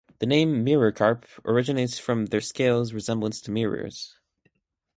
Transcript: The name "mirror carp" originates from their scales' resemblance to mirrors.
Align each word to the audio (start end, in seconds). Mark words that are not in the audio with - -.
The 0.17 0.25
name 0.25 0.63
"mirror 0.63 0.91
carp" 0.91 1.27
originates 1.45 1.99
from 1.99 2.25
their 2.25 2.41
scales' 2.41 2.91
resemblance 2.91 3.39
to 3.41 3.51
mirrors. 3.51 4.17